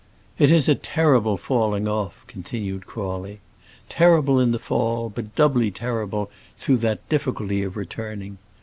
"It 0.39 0.49
is 0.49 0.67
a 0.67 0.73
terrible 0.73 1.37
falling 1.37 1.87
off," 1.87 2.25
continued 2.25 2.87
Crawley: 2.87 3.39
"terrible 3.87 4.39
in 4.39 4.51
the 4.51 4.57
fall, 4.57 5.09
but 5.11 5.35
doubly 5.35 5.69
terrible 5.69 6.31
through 6.57 6.77
that 6.77 7.07
difficulty 7.07 7.61
of 7.61 7.77
returning. 7.77 8.39